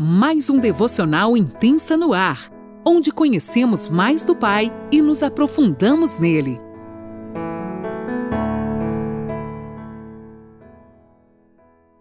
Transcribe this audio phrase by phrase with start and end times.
[0.00, 2.52] mais um devocional intensa no ar,
[2.86, 6.60] onde conhecemos mais do Pai e nos aprofundamos nele.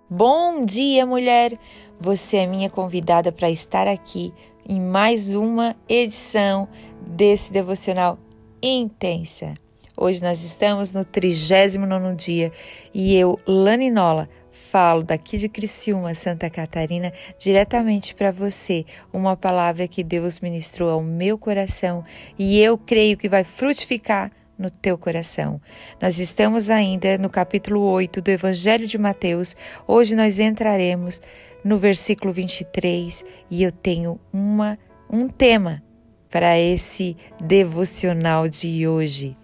[0.08, 1.58] Bom dia, mulher!
[2.00, 4.32] Você é minha convidada para estar aqui
[4.70, 6.68] em mais uma edição
[7.02, 8.20] desse devocional
[8.62, 9.56] intensa.
[10.00, 12.52] Hoje nós estamos no 39 dia
[12.94, 19.88] e eu, Lani Nola, falo daqui de Criciúma, Santa Catarina, diretamente para você, uma palavra
[19.88, 22.04] que Deus ministrou ao meu coração
[22.38, 25.62] e eu creio que vai frutificar no teu coração.
[26.02, 29.56] Nós estamos ainda no capítulo 8 do Evangelho de Mateus.
[29.88, 31.22] Hoje nós entraremos
[31.64, 34.78] no versículo 23 e eu tenho uma
[35.10, 35.82] um tema
[36.30, 39.38] para esse devocional de hoje.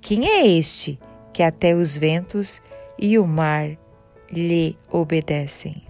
[0.00, 0.98] Quem é este
[1.32, 2.60] que até os ventos
[2.98, 3.78] e o mar
[4.30, 5.82] lhe obedecem?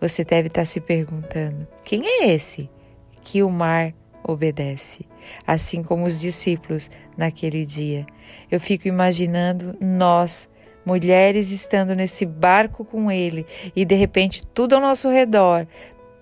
[0.00, 2.70] Você deve estar se perguntando: quem é esse
[3.22, 5.06] que o mar obedece?
[5.46, 8.06] Assim como os discípulos naquele dia.
[8.50, 10.48] Eu fico imaginando nós,
[10.84, 15.66] mulheres, estando nesse barco com ele e de repente tudo ao nosso redor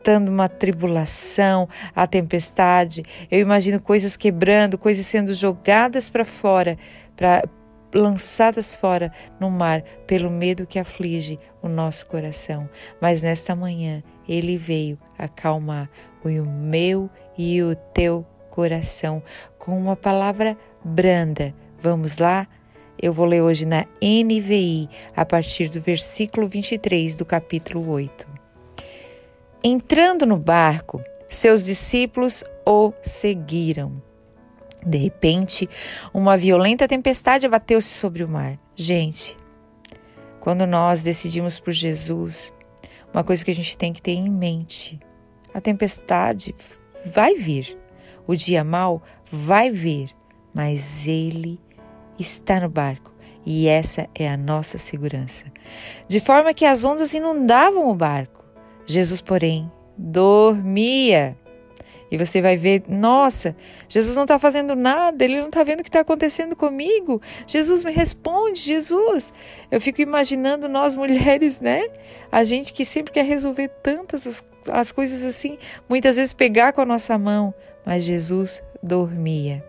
[0.04, 3.04] dando uma tribulação, a tempestade.
[3.30, 6.76] Eu imagino coisas quebrando, coisas sendo jogadas para fora,
[7.16, 7.44] para
[7.94, 12.68] lançadas fora no mar pelo medo que aflige o nosso coração.
[13.00, 15.90] Mas nesta manhã ele veio acalmar
[16.24, 19.22] o meu e o teu coração
[19.58, 21.54] com uma palavra branda.
[21.80, 22.46] Vamos lá?
[23.00, 28.28] Eu vou ler hoje na NVI, a partir do versículo 23 do capítulo 8.
[29.64, 34.00] Entrando no barco, seus discípulos o seguiram.
[34.84, 35.68] De repente,
[36.12, 38.58] uma violenta tempestade abateu-se sobre o mar.
[38.74, 39.36] Gente,
[40.40, 42.52] quando nós decidimos por Jesus,
[43.12, 44.98] uma coisa que a gente tem que ter em mente:
[45.54, 46.54] a tempestade
[47.06, 47.78] vai vir,
[48.26, 50.10] o dia mau vai vir,
[50.52, 51.60] mas ele
[52.18, 53.12] está no barco
[53.44, 55.46] e essa é a nossa segurança.
[56.08, 58.44] De forma que as ondas inundavam o barco.
[58.86, 61.36] Jesus, porém, dormia.
[62.12, 63.56] E você vai ver, nossa,
[63.88, 67.22] Jesus não está fazendo nada, ele não está vendo o que está acontecendo comigo.
[67.46, 69.32] Jesus me responde, Jesus.
[69.70, 71.82] Eu fico imaginando nós mulheres, né?
[72.30, 75.56] A gente que sempre quer resolver tantas as, as coisas assim,
[75.88, 79.64] muitas vezes pegar com a nossa mão, mas Jesus dormia.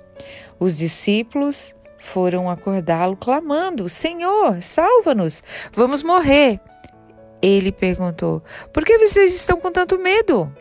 [0.59, 6.59] Os discípulos foram acordá-lo clamando: Senhor, salva-nos, vamos morrer.
[7.41, 8.43] Ele perguntou:
[8.73, 10.53] Por que vocês estão com tanto medo,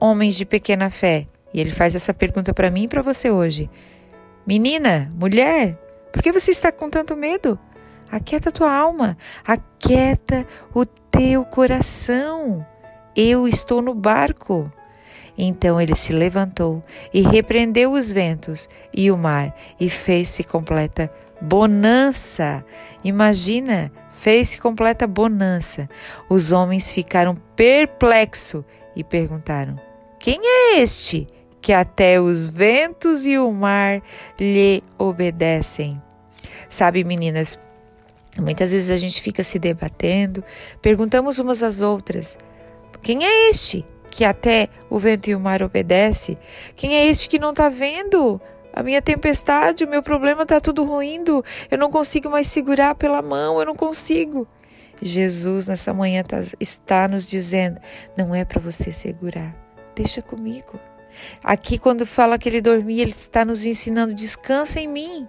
[0.00, 1.26] homens de pequena fé?
[1.52, 3.68] E ele faz essa pergunta para mim e para você hoje.
[4.46, 5.78] Menina, mulher,
[6.12, 7.58] por que você está com tanto medo?
[8.10, 9.16] Aquieta tua alma,
[9.46, 12.66] aquieta o teu coração.
[13.14, 14.72] Eu estou no barco.
[15.36, 16.82] Então ele se levantou
[17.14, 22.64] e repreendeu os ventos e o mar e fez-se completa bonança.
[23.04, 25.88] Imagina fez-se completa bonança.
[26.28, 28.62] Os homens ficaram perplexos
[28.94, 29.80] e perguntaram:
[30.20, 31.26] Quem é este
[31.62, 34.02] que até os ventos e o mar
[34.38, 36.00] lhe obedecem?
[36.68, 37.58] Sabe, meninas,
[38.38, 40.44] muitas vezes a gente fica se debatendo,
[40.82, 42.36] perguntamos umas às outras:
[43.00, 46.36] Quem é este que até o vento e o mar obedece?
[46.76, 48.38] Quem é este que não está vendo?
[48.74, 51.42] A minha tempestade, o meu problema está tudo ruindo.
[51.70, 54.46] Eu não consigo mais segurar pela mão, eu não consigo.
[55.00, 57.80] Jesus nessa manhã tá, está nos dizendo:
[58.14, 59.56] não é para você segurar,
[60.00, 60.80] deixa comigo.
[61.44, 65.28] Aqui, quando fala que ele dormia, ele está nos ensinando: descansa em mim.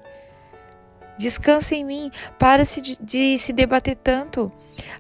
[1.18, 2.10] Descansa em mim.
[2.40, 4.52] Para-se de, de se debater tanto.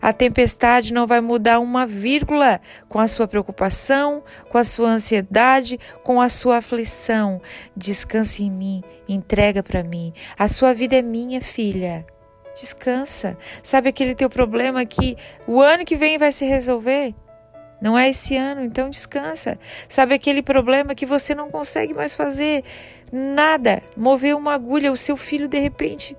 [0.01, 2.59] A tempestade não vai mudar uma vírgula
[2.89, 7.41] com a sua preocupação, com a sua ansiedade, com a sua aflição.
[7.75, 10.13] Descanse em mim, entrega para mim.
[10.37, 12.05] A sua vida é minha, filha.
[12.53, 13.37] Descansa.
[13.63, 15.15] Sabe aquele teu problema que
[15.47, 17.15] o ano que vem vai se resolver?
[17.81, 19.57] Não é esse ano, então descansa.
[19.89, 22.63] Sabe aquele problema que você não consegue mais fazer
[23.11, 26.15] nada, mover uma agulha, o seu filho de repente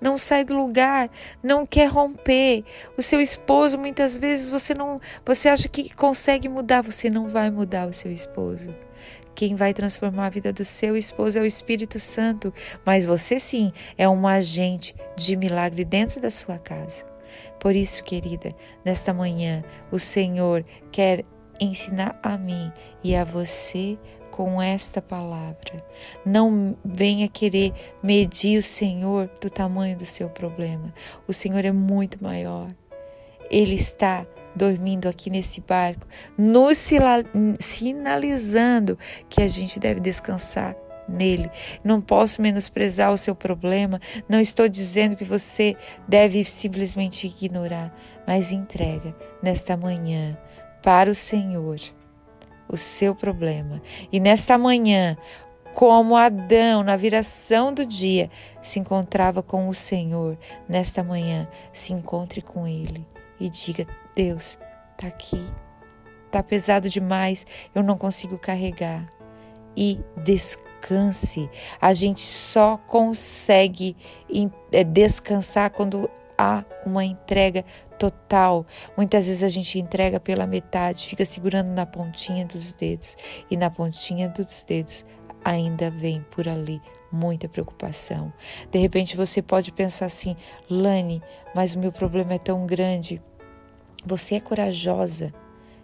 [0.00, 1.10] não sai do lugar,
[1.42, 2.64] não quer romper.
[2.96, 7.50] O seu esposo muitas vezes você não, você acha que consegue mudar, você não vai
[7.50, 8.70] mudar o seu esposo.
[9.34, 12.52] Quem vai transformar a vida do seu esposo é o Espírito Santo,
[12.84, 17.04] mas você sim é um agente de milagre dentro da sua casa.
[17.58, 18.54] Por isso, querida,
[18.84, 21.24] nesta manhã, o Senhor quer
[21.60, 22.72] ensinar a mim
[23.02, 23.98] e a você
[24.30, 25.84] com esta palavra.
[26.24, 27.72] Não venha querer
[28.02, 30.94] medir o Senhor do tamanho do seu problema.
[31.26, 32.68] O Senhor é muito maior.
[33.50, 34.24] Ele está
[34.54, 36.78] dormindo aqui nesse barco, nos
[37.58, 38.98] sinalizando
[39.28, 40.76] que a gente deve descansar
[41.08, 41.50] nele.
[41.82, 45.76] Não posso menosprezar o seu problema, não estou dizendo que você
[46.06, 47.96] deve simplesmente ignorar,
[48.26, 50.36] mas entrega nesta manhã
[50.82, 51.80] para o Senhor
[52.68, 53.80] o seu problema.
[54.12, 55.16] E nesta manhã,
[55.74, 60.36] como Adão, na viração do dia, se encontrava com o Senhor,
[60.68, 63.06] nesta manhã, se encontre com Ele
[63.40, 64.58] e diga: Deus,
[64.92, 65.42] está aqui,
[66.26, 69.10] está pesado demais, eu não consigo carregar.
[69.76, 70.67] E descanse.
[71.80, 73.96] A gente só consegue
[74.72, 77.64] é, descansar quando há uma entrega
[77.98, 78.64] total.
[78.96, 83.16] Muitas vezes a gente entrega pela metade, fica segurando na pontinha dos dedos,
[83.50, 85.04] e na pontinha dos dedos
[85.44, 88.32] ainda vem por ali muita preocupação.
[88.70, 90.36] De repente você pode pensar assim:
[90.70, 91.22] Lani,
[91.54, 93.20] mas o meu problema é tão grande.
[94.06, 95.34] Você é corajosa.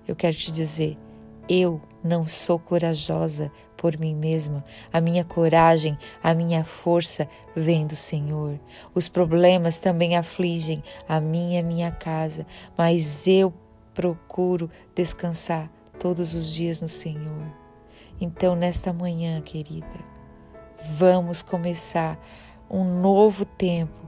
[0.07, 0.97] Eu quero te dizer,
[1.49, 4.65] eu não sou corajosa por mim mesma.
[4.93, 8.59] A minha coragem, a minha força vem do Senhor.
[8.95, 12.47] Os problemas também afligem a minha e minha casa,
[12.77, 13.53] mas eu
[13.93, 17.47] procuro descansar todos os dias no Senhor.
[18.21, 19.87] Então, nesta manhã, querida,
[20.91, 22.19] vamos começar
[22.71, 24.05] um novo tempo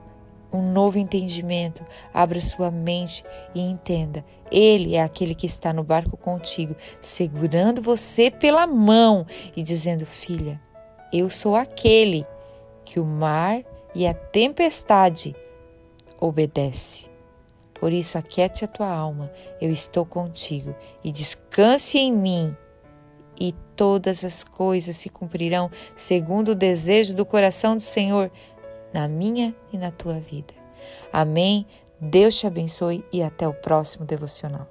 [0.51, 3.23] um novo entendimento, abra sua mente
[3.53, 9.63] e entenda: Ele é aquele que está no barco contigo, segurando você pela mão e
[9.63, 10.61] dizendo: Filha,
[11.11, 12.25] eu sou aquele
[12.85, 13.63] que o mar
[13.93, 15.35] e a tempestade
[16.19, 17.09] obedece.
[17.79, 22.57] Por isso, aquiete a tua alma, eu estou contigo, e descanse em mim,
[23.39, 28.31] e todas as coisas se cumprirão segundo o desejo do coração do Senhor
[28.97, 30.55] na minha e na tua vida.
[31.13, 31.67] Amém.
[32.01, 34.67] Deus te abençoe e até o próximo devocional.